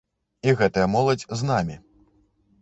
[0.47, 1.75] І гэтая моладзь з намі.